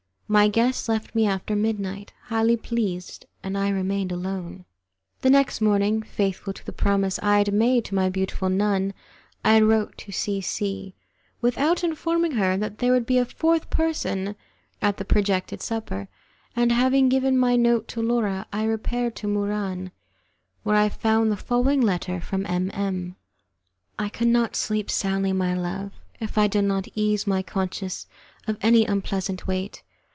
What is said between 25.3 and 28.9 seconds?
my love, if I did not ease my conscience of an